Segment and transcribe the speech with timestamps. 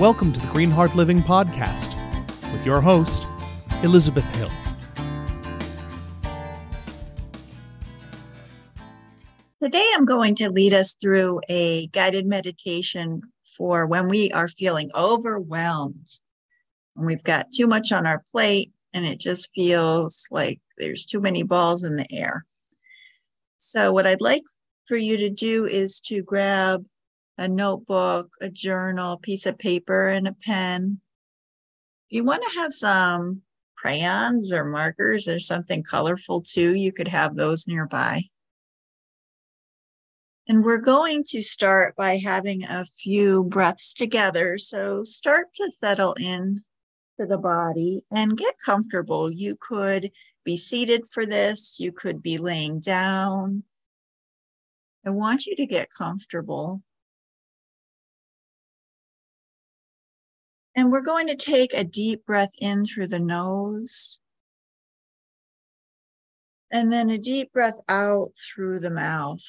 [0.00, 1.94] Welcome to the Green Heart Living Podcast
[2.52, 3.24] with your host,
[3.84, 4.50] Elizabeth Hill.
[9.62, 13.22] Today, I'm going to lead us through a guided meditation
[13.56, 16.08] for when we are feeling overwhelmed.
[16.94, 21.20] When we've got too much on our plate and it just feels like there's too
[21.20, 22.44] many balls in the air.
[23.58, 24.42] So, what I'd like
[24.86, 26.84] for you to do is to grab
[27.38, 31.00] a notebook, a journal, piece of paper, and a pen.
[32.08, 33.42] You want to have some
[33.76, 38.22] crayons or markers or something colorful too, you could have those nearby.
[40.46, 44.58] And we're going to start by having a few breaths together.
[44.58, 46.62] So start to settle in
[47.18, 49.30] to the body and get comfortable.
[49.30, 50.10] You could
[50.44, 53.64] be seated for this, you could be laying down.
[55.06, 56.82] I want you to get comfortable.
[60.76, 64.18] And we're going to take a deep breath in through the nose.
[66.72, 69.42] And then a deep breath out through the mouth.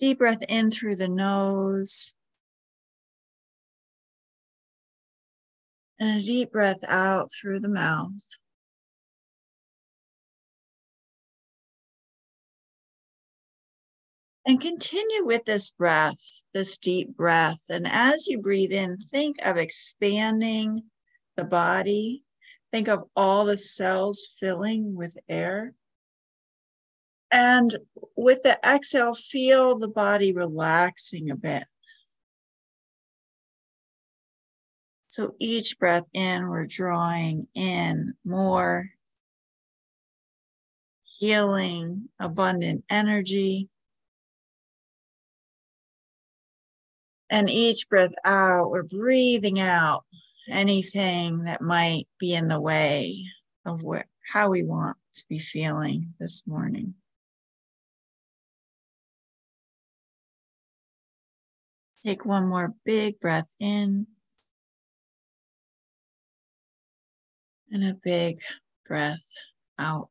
[0.00, 2.14] Deep breath in through the nose.
[6.00, 8.26] And a deep breath out through the mouth.
[14.46, 16.20] And continue with this breath,
[16.52, 17.60] this deep breath.
[17.70, 20.82] And as you breathe in, think of expanding
[21.36, 22.22] the body.
[22.70, 25.74] Think of all the cells filling with air.
[27.30, 27.74] And
[28.16, 31.64] with the exhale, feel the body relaxing a bit.
[35.06, 38.90] So each breath in, we're drawing in more
[41.18, 43.68] healing, abundant energy.
[47.30, 50.04] And each breath out, we're breathing out
[50.48, 53.24] anything that might be in the way
[53.64, 56.94] of what, how we want to be feeling this morning.
[62.04, 64.06] Take one more big breath in
[67.70, 68.38] and a big
[68.86, 69.24] breath
[69.78, 70.10] out.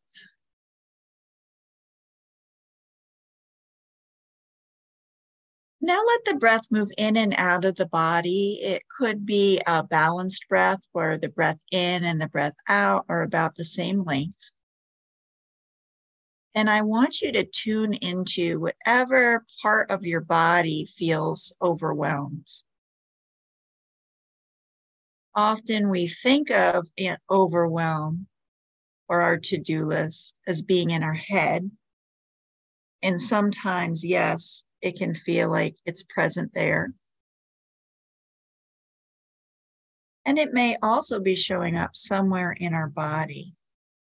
[5.86, 8.58] Now let the breath move in and out of the body.
[8.64, 13.22] It could be a balanced breath where the breath in and the breath out are
[13.22, 14.54] about the same length.
[16.56, 22.48] And I want you to tune into whatever part of your body feels overwhelmed.
[25.36, 26.88] Often we think of
[27.30, 28.28] overwhelm
[29.10, 31.70] or our to do list as being in our head.
[33.02, 36.94] And sometimes, yes, it can feel like it's present there.
[40.26, 43.56] And it may also be showing up somewhere in our body.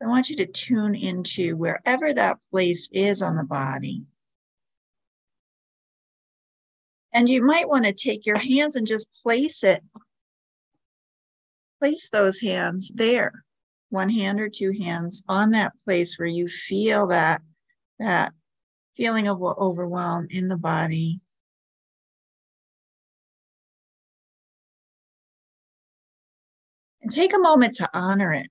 [0.02, 4.02] I want you to tune into wherever that place is on the body.
[7.12, 9.82] And you might want to take your hands and just place it,
[11.80, 13.44] place those hands there,
[13.90, 17.40] one hand or two hands on that place where you feel that,
[18.00, 18.32] that
[18.96, 21.20] feeling of overwhelm in the body.
[27.02, 28.48] And take a moment to honor it.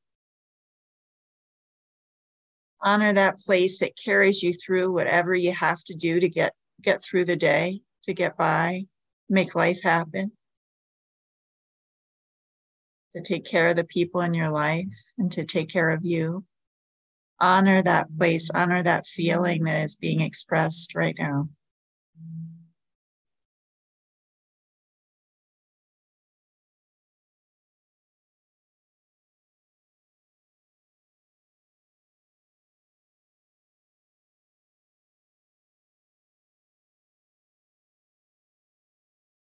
[2.82, 7.02] Honor that place that carries you through whatever you have to do to get, get
[7.02, 8.84] through the day, to get by,
[9.28, 10.32] make life happen,
[13.16, 14.86] to take care of the people in your life
[15.18, 16.44] and to take care of you
[17.40, 21.50] honor that place, honor that feeling that is being expressed right now.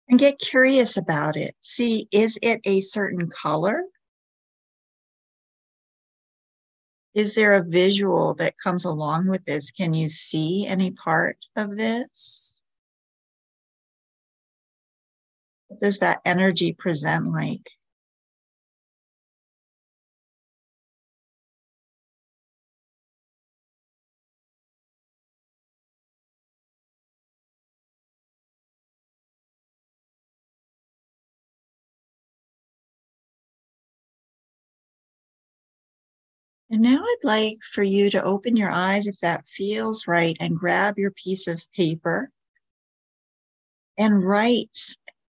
[0.10, 1.56] And get curious about it.
[1.60, 3.84] See, is it a certain color?
[7.20, 9.72] Is there a visual that comes along with this?
[9.72, 12.62] Can you see any part of this?
[15.68, 17.68] What does that energy present like?
[36.72, 40.56] And now I'd like for you to open your eyes if that feels right and
[40.58, 42.32] grab your piece of paper
[43.98, 44.78] and write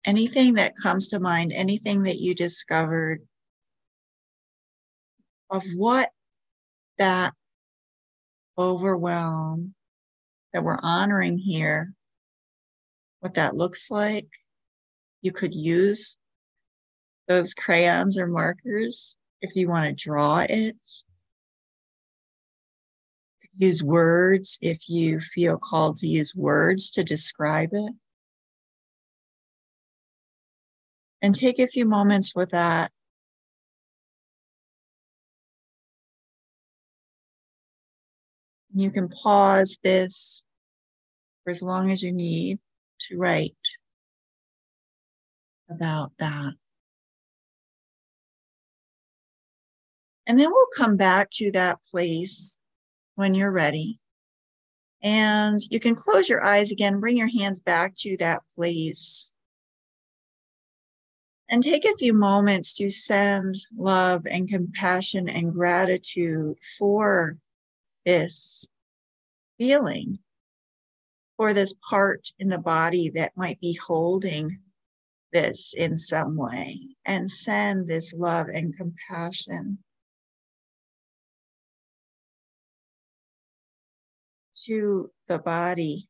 [0.05, 3.27] anything that comes to mind, anything that you discovered
[5.51, 6.11] of what
[6.99, 7.33] that
[8.59, 9.75] overwhelm
[10.53, 11.95] that we're honoring here,
[13.21, 14.29] what that looks like.
[15.23, 16.17] You could use
[17.27, 20.77] those crayons or markers if you want to draw it
[23.55, 27.93] use words if you feel called to use words to describe it.
[31.21, 32.91] And take a few moments with that.
[38.75, 40.45] You can pause this
[41.45, 42.59] for as long as you need
[43.03, 43.55] to write
[45.71, 46.55] about that.
[50.27, 52.59] And then we'll come back to that place
[53.15, 53.99] when you're ready.
[55.03, 59.33] And you can close your eyes again, bring your hands back to that place.
[61.49, 67.37] And take a few moments to send love and compassion and gratitude for
[68.07, 68.67] this
[69.59, 70.19] feeling,
[71.37, 74.61] for this part in the body that might be holding
[75.33, 79.79] this in some way, and send this love and compassion
[84.67, 86.09] to the body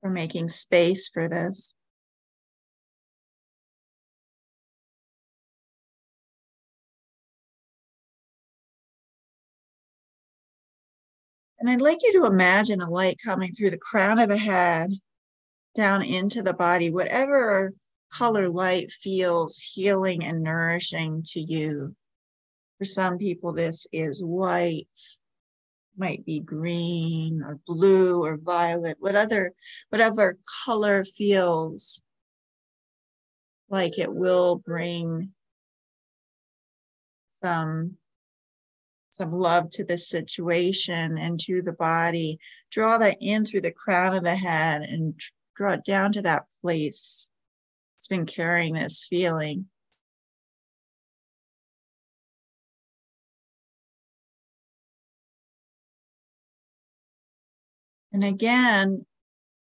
[0.00, 1.74] for making space for this.
[11.60, 14.92] And I'd like you to imagine a light coming through the crown of the head
[15.76, 17.72] down into the body, whatever
[18.12, 21.94] color light feels healing and nourishing to you.
[22.78, 24.86] For some people, this is white
[25.98, 29.52] might be green or blue or violet, what other,
[29.90, 32.00] whatever color feels
[33.68, 35.32] like it will bring
[37.30, 37.96] some
[39.10, 42.38] some love to the situation and to the body.
[42.70, 45.20] Draw that in through the crown of the head and
[45.56, 47.30] draw it down to that place.
[47.96, 49.66] It's been carrying this feeling.
[58.18, 59.06] And again,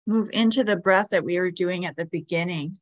[0.06, 2.78] move into the breath that we were doing at the beginning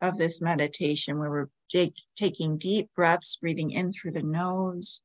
[0.00, 5.00] of this meditation, where we're taking deep breaths, breathing in through the nose.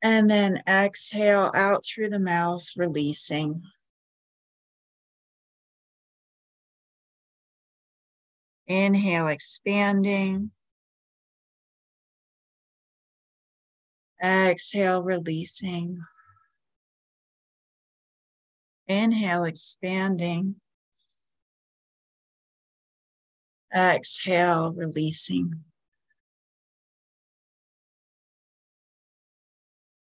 [0.00, 3.60] And then exhale out through the mouth, releasing.
[8.66, 10.50] Inhale, expanding.
[14.22, 16.00] Exhale, releasing.
[18.88, 20.56] Inhale, expanding.
[23.74, 25.64] Exhale, releasing.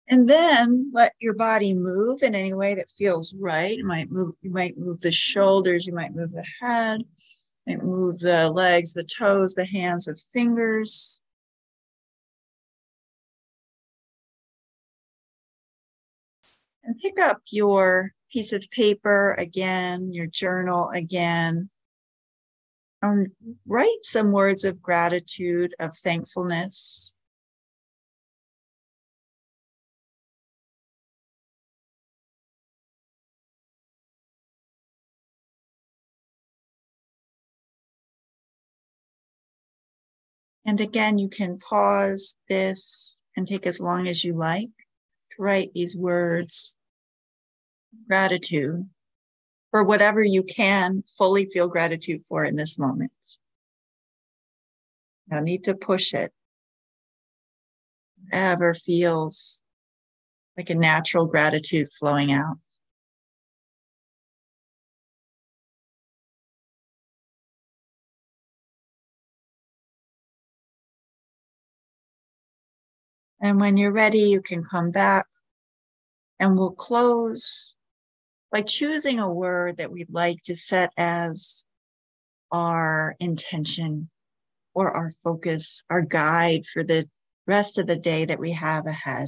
[0.09, 3.77] And then let your body move in any way that feels right.
[3.77, 7.83] You might move, you might move the shoulders, you might move the head, you might
[7.83, 11.19] move the legs, the toes, the hands, the fingers.
[16.83, 21.69] And pick up your piece of paper again, your journal again.
[23.01, 23.27] Um,
[23.65, 27.13] write some words of gratitude, of thankfulness.
[40.65, 44.69] And again, you can pause this and take as long as you like
[45.37, 46.75] write these words
[48.07, 48.89] gratitude
[49.71, 53.11] for whatever you can fully feel gratitude for in this moment.
[55.27, 56.31] No need to push it.
[58.31, 59.61] Ever feels
[60.57, 62.57] like a natural gratitude flowing out.
[73.43, 75.27] And when you're ready, you can come back
[76.39, 77.75] and we'll close
[78.53, 81.65] by choosing a word that we'd like to set as
[82.53, 84.09] our intention
[84.73, 87.09] or our focus, our guide for the
[87.45, 89.27] rest of the day that we have ahead.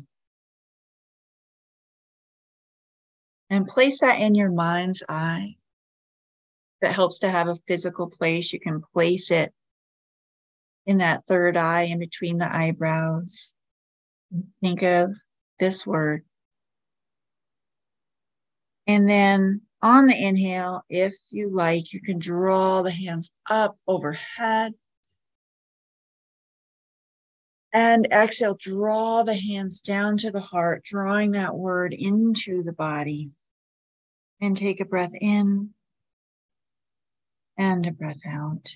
[3.50, 5.56] And place that in your mind's eye.
[6.82, 8.54] That helps to have a physical place.
[8.54, 9.54] You can place it
[10.86, 13.52] in that third eye in between the eyebrows.
[14.62, 15.12] Think of
[15.60, 16.24] this word.
[18.88, 24.74] And then on the inhale, if you like, you can draw the hands up overhead.
[27.74, 33.32] And exhale, draw the hands down to the heart, drawing that word into the body.
[34.42, 35.72] And take a breath in
[37.58, 38.76] and a breath out.